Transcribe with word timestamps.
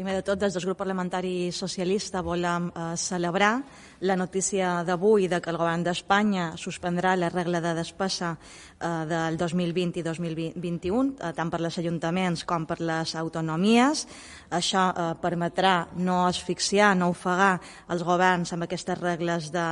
Primer 0.00 0.14
de 0.16 0.22
tot, 0.24 0.38
des 0.40 0.54
del 0.56 0.64
grup 0.64 0.78
parlamentari 0.80 1.52
socialista 1.52 2.22
volem 2.24 2.70
eh, 2.72 2.96
celebrar 2.96 3.58
la 4.00 4.16
notícia 4.16 4.78
d'avui 4.80 5.26
de 5.28 5.42
que 5.44 5.50
el 5.52 5.58
govern 5.60 5.82
d'Espanya 5.84 6.54
suspendrà 6.56 7.12
la 7.20 7.28
regla 7.28 7.60
de 7.60 7.74
despesa 7.76 8.30
eh, 8.32 8.88
del 9.04 9.36
2020 9.36 10.00
i 10.00 10.04
2021, 10.06 11.12
eh, 11.20 11.34
tant 11.36 11.52
per 11.52 11.60
les 11.60 11.76
ajuntaments 11.82 12.46
com 12.48 12.64
per 12.64 12.78
les 12.80 13.12
autonomies. 13.14 14.06
Això 14.48 14.86
eh, 14.88 15.10
permetrà 15.20 15.74
no 16.00 16.22
asfixiar, 16.24 16.94
no 16.96 17.10
ofegar 17.12 17.58
els 17.92 18.02
governs 18.02 18.54
amb 18.56 18.64
aquestes 18.64 18.96
regles 19.04 19.52
de, 19.52 19.68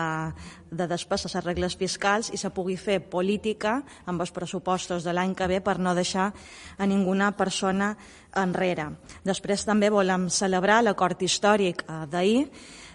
de 0.68 0.90
despesa, 0.92 1.32
les 1.32 1.44
regles 1.48 1.76
fiscals, 1.80 2.28
i 2.28 2.36
se 2.36 2.52
pugui 2.52 2.76
fer 2.76 3.00
política 3.00 3.78
amb 4.04 4.20
els 4.20 4.36
pressupostos 4.36 5.08
de 5.08 5.16
l'any 5.16 5.32
que 5.32 5.48
ve 5.48 5.64
per 5.64 5.78
no 5.80 5.96
deixar 5.96 6.34
a 6.76 6.84
ninguna 6.84 7.32
persona 7.32 7.94
enrere. 8.36 8.90
Després 9.24 9.64
també 9.64 9.88
volem 9.90 10.17
celebrar 10.26 10.80
l'acord 10.82 11.22
històric 11.22 11.84
eh, 11.86 12.02
d'ahir 12.10 12.42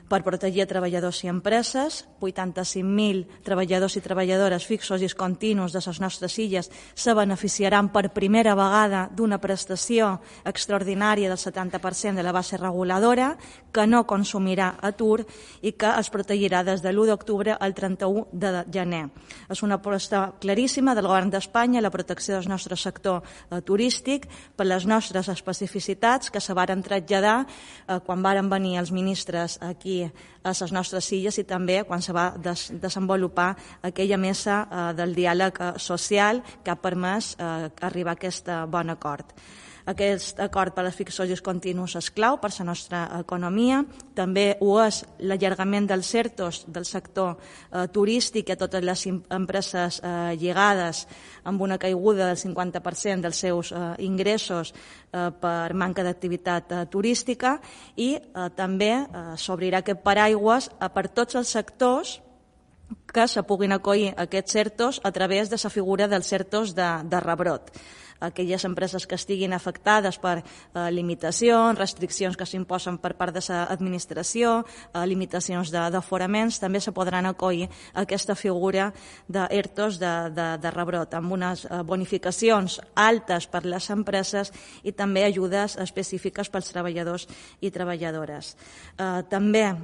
per 0.09 0.21
protegir 0.23 0.65
treballadors 0.67 1.23
i 1.23 1.29
empreses. 1.31 2.03
85.000 2.23 3.43
treballadors 3.43 3.97
i 3.97 4.01
treballadores 4.03 4.65
fixos 4.67 5.01
i 5.01 5.09
continus 5.17 5.73
de 5.73 5.81
les 5.83 5.99
nostres 5.99 6.37
illes 6.39 6.69
se 6.95 7.13
beneficiaran 7.13 7.89
per 7.91 8.13
primera 8.13 8.55
vegada 8.55 9.09
d'una 9.11 9.39
prestació 9.43 10.19
extraordinària 10.45 11.29
del 11.29 11.37
70% 11.37 12.15
de 12.15 12.23
la 12.23 12.31
base 12.31 12.57
reguladora 12.57 13.33
que 13.73 13.85
no 13.87 14.05
consumirà 14.07 14.73
atur 14.81 15.23
i 15.61 15.73
que 15.73 15.91
es 15.99 16.09
protegirà 16.13 16.63
des 16.63 16.81
de 16.81 16.91
l'1 16.93 17.07
d'octubre 17.11 17.57
al 17.59 17.73
31 17.73 18.27
de 18.31 18.63
gener. 18.71 19.09
És 19.49 19.63
una 19.63 19.79
aposta 19.81 20.33
claríssima 20.39 20.95
del 20.95 21.07
govern 21.07 21.29
d'Espanya 21.29 21.81
la 21.81 21.91
protecció 21.91 22.35
del 22.37 22.49
nostre 22.49 22.77
sector 22.77 23.21
eh, 23.23 23.61
turístic 23.61 24.27
per 24.55 24.67
les 24.67 24.85
nostres 24.85 25.29
especificitats 25.29 26.31
que 26.31 26.41
se 26.41 26.53
varen 26.53 26.83
traslladar 26.83 27.45
eh, 27.45 27.99
quan 28.05 28.23
varen 28.23 28.49
venir 28.49 28.77
els 28.79 28.91
ministres 28.91 29.59
aquí 29.61 29.92
aquí 29.93 30.11
a 30.43 30.51
les 30.51 30.71
nostres 30.75 31.07
illes 31.15 31.37
i 31.39 31.45
també 31.47 31.83
quan 31.87 32.01
se 32.01 32.13
va 32.13 32.33
des 32.37 32.71
desenvolupar 32.81 33.55
aquella 33.81 34.17
mesa 34.17 34.67
eh, 34.67 34.93
del 34.97 35.15
diàleg 35.15 35.59
eh, 35.59 35.73
social 35.77 36.41
que 36.63 36.71
ha 36.71 36.75
permès 36.75 37.35
eh, 37.37 37.69
arribar 37.81 38.11
a 38.11 38.19
aquest 38.19 38.49
bon 38.67 38.89
acord. 38.89 39.25
Aquest 39.85 40.39
acord 40.39 40.71
per 40.71 40.85
als 40.85 40.95
fixos 40.95 41.41
continus 41.43 41.97
és 41.99 42.07
clau 42.15 42.37
per 42.39 42.53
la 42.55 42.65
nostra 42.69 43.01
economia. 43.19 43.81
També 44.15 44.55
ho 44.61 44.77
és 44.79 45.01
l'allargament 45.19 45.89
dels 45.89 46.07
certos 46.07 46.63
del 46.67 46.85
sector 46.85 47.35
eh, 47.35 47.87
turístic 47.91 48.49
a 48.49 48.55
totes 48.55 48.83
les 48.83 49.05
empreses 49.07 49.99
eh, 49.99 50.35
lligades 50.39 51.05
amb 51.43 51.61
una 51.61 51.77
caiguda 51.77 52.29
del 52.29 52.39
50% 52.39 53.21
dels 53.21 53.41
seus 53.43 53.71
eh, 53.71 53.81
ingressos 54.07 54.71
eh, 54.71 55.29
per 55.41 55.73
manca 55.73 56.03
d'activitat 56.03 56.71
eh, 56.71 56.85
turística 56.87 57.57
i 57.97 58.13
eh, 58.15 58.49
també 58.55 58.93
eh, 59.03 59.23
s'obrirà 59.35 59.83
aquest 59.83 59.99
paraigües 60.03 60.69
eh, 60.71 60.87
per 60.93 61.09
tots 61.09 61.35
els 61.35 61.51
sectors 61.51 62.21
que 63.13 63.27
se 63.27 63.43
puguin 63.43 63.73
acollir 63.73 64.13
aquests 64.15 64.51
certos 64.51 65.01
a 65.03 65.11
través 65.11 65.49
de 65.49 65.59
la 65.61 65.69
figura 65.69 66.07
dels 66.07 66.27
certos 66.27 66.73
de, 66.75 66.89
de 67.03 67.19
rebrot 67.19 67.71
aquelles 68.23 68.63
empreses 68.65 69.05
que 69.07 69.17
estiguin 69.19 69.53
afectades 69.53 70.17
per 70.21 70.39
eh, 70.39 70.89
limitacions, 70.91 71.77
restriccions 71.77 72.37
que 72.39 72.47
s'imposen 72.47 72.97
per 73.03 73.13
part 73.19 73.35
de 73.35 73.43
l'administració, 73.49 74.61
eh, 74.63 75.03
limitacions 75.09 75.71
d'aforaments, 75.73 76.59
també 76.63 76.79
se 76.79 76.93
podran 76.95 77.27
acollir 77.27 77.69
aquesta 77.93 78.35
figura 78.39 78.91
d'ERTOs 79.27 79.99
de, 79.99 80.13
de, 80.35 80.47
de 80.63 80.71
rebrot, 80.71 81.13
amb 81.17 81.35
unes 81.35 81.65
eh, 81.65 81.81
bonificacions 81.83 82.79
altes 82.95 83.47
per 83.51 83.65
les 83.67 83.89
empreses 83.93 84.53
i 84.83 84.93
també 84.95 85.25
ajudes 85.27 85.77
específiques 85.81 86.49
pels 86.49 86.71
treballadors 86.71 87.27
i 87.61 87.71
treballadores. 87.71 88.53
Eh, 88.97 89.21
també 89.29 89.65
eh, 89.67 89.77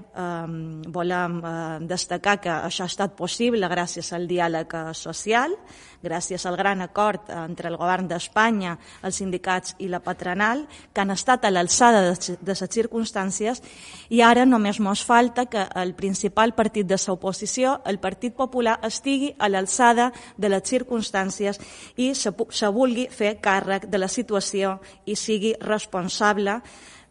volem 0.87 1.39
eh, 1.43 1.53
destacar 1.89 2.39
que 2.39 2.55
això 2.69 2.87
ha 2.87 2.91
estat 2.91 3.15
possible 3.19 3.67
gràcies 3.69 4.13
al 4.15 4.27
diàleg 4.29 4.73
eh, 4.73 4.85
social, 4.93 5.55
gràcies 5.99 6.45
al 6.47 6.55
gran 6.55 6.81
acord 6.81 7.27
entre 7.29 7.67
el 7.67 7.75
govern 7.75 8.07
d'Espanya 8.07 8.28
d'Espanya, 8.29 8.77
els 9.03 9.15
sindicats 9.15 9.75
i 9.79 9.87
la 9.89 9.99
patronal, 9.99 10.67
que 10.93 11.01
han 11.01 11.11
estat 11.11 11.45
a 11.45 11.51
l'alçada 11.51 12.13
de 12.13 12.53
les 12.53 12.63
circumstàncies 12.69 13.61
i 14.09 14.21
ara 14.21 14.45
només 14.45 14.79
mos 14.79 15.03
falta 15.03 15.47
que 15.47 15.65
el 15.75 15.95
principal 15.95 16.53
partit 16.53 16.85
de 16.85 16.97
l'oposició, 17.07 17.81
el 17.85 17.99
Partit 17.99 18.35
Popular, 18.35 18.79
estigui 18.83 19.33
a 19.39 19.49
l'alçada 19.49 20.11
de 20.37 20.49
les 20.49 20.63
circumstàncies 20.63 21.59
i 21.97 22.13
se, 22.13 22.31
se 22.49 22.67
vulgui 22.67 23.09
fer 23.09 23.39
càrrec 23.41 23.89
de 23.89 23.97
la 23.97 24.07
situació 24.07 24.79
i 25.05 25.15
sigui 25.15 25.55
responsable 25.59 26.61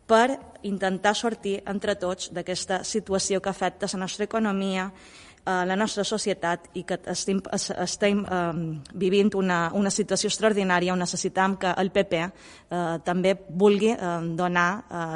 per 0.07 0.39
intentar 0.63 1.15
sortir 1.15 1.63
entre 1.67 1.97
tots 1.97 2.31
d'aquesta 2.33 2.83
situació 2.85 3.41
que 3.41 3.51
afecta 3.51 3.89
la 3.93 4.05
nostra 4.07 4.25
economia 4.25 4.93
a 5.49 5.65
la 5.65 5.77
nostra 5.77 6.05
societat 6.05 6.69
i 6.77 6.83
que 6.85 6.99
estem, 7.09 7.41
estem 7.81 8.21
eh, 8.21 8.41
vivint 9.01 9.33
una, 9.39 9.71
una 9.75 9.91
situació 9.91 10.29
extraordinària 10.29 10.93
on 10.93 11.01
necessitam 11.01 11.57
que 11.61 11.73
el 11.81 11.89
PP 11.95 12.19
eh, 12.21 12.99
també 13.05 13.33
vulgui 13.49 13.95
eh, 13.95 14.11
donar 14.37 14.69
eh, 14.77 15.07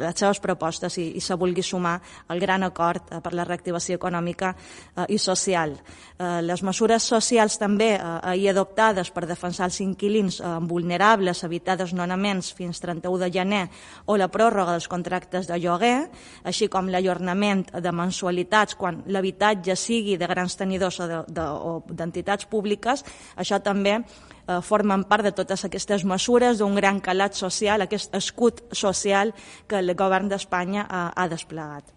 les 0.00 0.16
seves 0.16 0.40
propostes 0.40 0.96
i, 1.02 1.10
i 1.18 1.20
se 1.20 1.36
vulgui 1.36 1.64
sumar 1.66 1.98
al 2.32 2.40
gran 2.40 2.64
acord 2.64 3.10
eh, 3.12 3.20
per 3.20 3.34
la 3.36 3.44
reactivació 3.44 3.98
econòmica 4.00 4.54
eh, 4.54 5.04
i 5.12 5.18
social. 5.20 5.76
Eh, 5.76 6.40
les 6.46 6.64
mesures 6.64 7.04
socials 7.12 7.58
també 7.60 7.90
eh, 7.98 8.00
ahir 8.32 8.48
adoptades 8.54 9.12
per 9.12 9.26
defensar 9.28 9.68
els 9.68 9.80
inquilins 9.84 10.40
eh, 10.40 10.54
vulnerables, 10.72 11.44
evitar 11.44 11.76
desnonaments 11.76 12.52
fins 12.56 12.80
31 12.80 13.20
de 13.26 13.30
gener 13.34 13.62
o 14.06 14.16
la 14.16 14.30
pròrroga 14.32 14.78
dels 14.78 14.88
contractes 14.88 15.52
de 15.52 15.60
lloguer, 15.60 16.08
així 16.48 16.70
com 16.72 16.88
l'ajornament 16.88 17.66
de 17.76 17.92
mensualitats 17.92 18.80
quan 18.80 19.02
l'habitatge 19.12 19.76
sigui 19.82 20.16
de 20.18 20.28
grans 20.30 20.56
tenidors 20.58 21.00
o 21.02 21.08
d'entitats 21.88 22.44
de, 22.44 22.48
de, 22.48 22.50
públiques, 22.50 23.04
això 23.36 23.58
també 23.62 23.98
eh, 23.98 24.60
formen 24.62 25.04
part 25.10 25.26
de 25.26 25.34
totes 25.36 25.64
aquestes 25.66 26.04
mesures 26.08 26.58
d'un 26.58 26.76
gran 26.78 27.00
calat 27.00 27.34
social, 27.38 27.82
aquest 27.82 28.14
escut 28.14 28.62
social 28.72 29.34
que 29.68 29.80
el 29.82 29.94
govern 29.98 30.30
d'Espanya 30.30 30.86
ha, 30.88 31.08
ha 31.16 31.28
desplegat. 31.28 31.90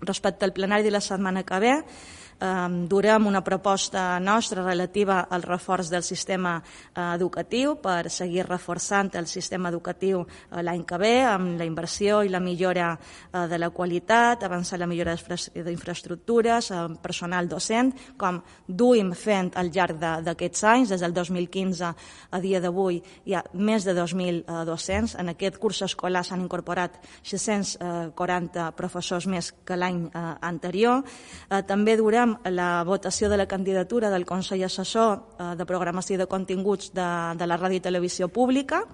Respecte 0.00 0.46
al 0.46 0.54
plenari 0.54 0.86
de 0.86 0.94
la 0.94 1.02
setmana 1.02 1.42
que 1.42 1.58
ve, 1.58 1.74
durem 2.38 3.26
una 3.26 3.42
proposta 3.42 4.18
nostra 4.20 4.62
relativa 4.62 5.26
al 5.28 5.42
reforç 5.42 5.88
del 5.90 6.02
sistema 6.02 6.62
eh, 6.94 7.00
educatiu 7.16 7.74
per 7.82 8.10
seguir 8.10 8.46
reforçant 8.46 9.10
el 9.18 9.26
sistema 9.26 9.72
educatiu 9.72 10.20
eh, 10.22 10.62
l'any 10.62 10.84
que 10.86 10.98
ve 10.98 11.24
amb 11.26 11.58
la 11.58 11.66
inversió 11.66 12.22
i 12.22 12.30
la 12.30 12.38
millora 12.38 12.92
eh, 12.94 13.46
de 13.50 13.58
la 13.58 13.70
qualitat, 13.70 14.44
avançar 14.44 14.78
la 14.78 14.86
millora 14.86 15.16
d'infraestructures, 15.16 16.70
personal 17.02 17.48
docent, 17.48 17.92
com 18.16 18.38
duim 18.66 19.10
fent 19.14 19.50
al 19.56 19.72
llarg 19.74 19.98
d'aquests 19.98 20.64
anys, 20.64 20.94
des 20.94 21.02
del 21.02 21.14
2015 21.14 21.90
a 22.30 22.40
dia 22.40 22.60
d'avui 22.60 23.02
hi 23.26 23.34
ha 23.34 23.42
més 23.54 23.84
de 23.84 23.96
2.000 23.96 24.64
docents. 24.66 25.16
En 25.18 25.28
aquest 25.32 25.58
curs 25.58 25.82
escolar 25.82 26.22
s'han 26.24 26.44
incorporat 26.44 27.00
640 27.22 28.70
professors 28.78 29.26
més 29.26 29.50
que 29.64 29.76
l'any 29.76 30.04
anterior. 30.14 31.02
També 31.66 31.96
durem 31.98 32.27
farem 32.28 32.54
la 32.54 32.84
votació 32.84 33.28
de 33.28 33.36
la 33.36 33.46
candidatura 33.46 34.10
del 34.10 34.24
Consell 34.24 34.64
Assessor 34.64 35.20
eh, 35.38 35.54
de 35.56 35.64
Programació 35.64 36.18
de 36.18 36.26
Continguts 36.26 36.92
de, 36.92 37.36
de 37.36 37.46
la 37.46 37.58
Ràdio 37.58 37.78
i 37.78 37.80
Televisió 37.80 38.28
Pública. 38.28 38.84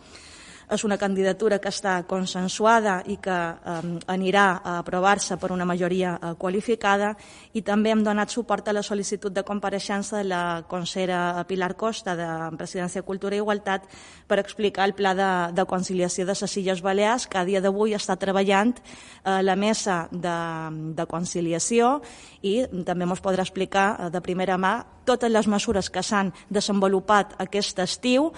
És 0.72 0.84
una 0.84 0.96
candidatura 0.96 1.58
que 1.60 1.68
està 1.68 1.98
consensuada 2.08 3.00
i 3.10 3.18
que 3.22 3.34
eh, 3.34 3.80
anirà 4.12 4.46
a 4.62 4.78
aprovar-se 4.78 5.36
per 5.40 5.52
una 5.52 5.66
majoria 5.68 6.14
eh, 6.16 6.32
qualificada 6.40 7.14
i 7.52 7.62
també 7.62 7.92
hem 7.92 8.04
donat 8.04 8.32
suport 8.32 8.68
a 8.68 8.74
la 8.76 8.82
sol·licitud 8.82 9.34
de 9.34 9.44
compareixença 9.44 10.22
de 10.22 10.28
la 10.30 10.64
consellera 10.68 11.44
Pilar 11.48 11.74
Costa 11.76 12.16
de 12.16 12.28
Presidència, 12.56 13.04
Cultura 13.04 13.36
i 13.36 13.42
Igualtat 13.42 13.86
per 14.26 14.40
explicar 14.40 14.88
el 14.88 14.94
pla 14.96 15.14
de, 15.14 15.30
de 15.54 15.66
conciliació 15.68 16.24
de 16.26 16.36
les 16.40 16.56
Illes 16.56 16.82
Balears 16.82 17.28
que 17.28 17.38
a 17.38 17.44
dia 17.44 17.60
d'avui 17.60 17.94
està 17.94 18.16
treballant 18.16 18.74
eh, 18.74 19.42
la 19.42 19.56
mesa 19.56 20.08
de, 20.10 20.36
de 20.96 21.06
conciliació 21.06 22.00
i 22.42 22.62
també 22.86 23.04
ens 23.08 23.24
podrà 23.24 23.44
explicar 23.44 23.88
eh, 23.94 24.10
de 24.10 24.24
primera 24.24 24.58
mà 24.58 24.78
totes 25.04 25.30
les 25.30 25.46
mesures 25.46 25.90
que 25.92 26.02
s'han 26.02 26.32
desenvolupat 26.48 27.36
aquest 27.44 27.78
estiu 27.84 28.32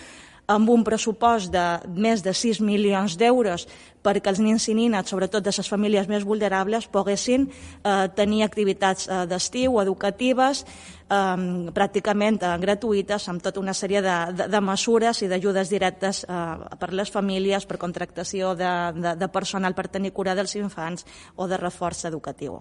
amb 0.46 0.70
un 0.70 0.84
pressupost 0.86 1.50
de 1.52 1.64
més 1.90 2.22
de 2.22 2.34
6 2.34 2.60
milions 2.62 3.16
d'euros 3.18 3.66
perquè 4.06 4.30
els 4.30 4.38
nins 4.38 4.62
i 4.70 4.74
nines, 4.78 5.08
sobretot 5.10 5.42
de 5.42 5.50
les 5.50 5.68
famílies 5.68 6.06
més 6.06 6.22
vulnerables, 6.22 6.86
poguessin 6.86 7.48
eh, 7.48 8.06
tenir 8.14 8.44
activitats 8.46 9.08
eh, 9.08 9.24
d'estiu, 9.26 9.80
educatives, 9.82 10.62
eh, 11.10 11.72
pràcticament 11.74 12.38
eh, 12.38 12.52
gratuïtes, 12.62 13.26
amb 13.32 13.42
tota 13.42 13.58
una 13.58 13.74
sèrie 13.74 14.04
de, 14.06 14.16
de, 14.38 14.48
de 14.52 14.60
mesures 14.62 15.22
i 15.26 15.30
d'ajudes 15.32 15.72
directes 15.74 16.22
eh, 16.22 16.38
per 16.78 16.92
les 16.94 17.10
famílies, 17.10 17.66
per 17.66 17.82
contractació 17.82 18.54
de, 18.54 18.72
de, 18.94 19.16
de 19.18 19.30
personal 19.34 19.74
per 19.74 19.88
tenir 19.90 20.14
cura 20.14 20.38
dels 20.38 20.54
infants 20.54 21.06
o 21.34 21.50
de 21.50 21.58
reforç 21.58 22.06
educatiu. 22.06 22.54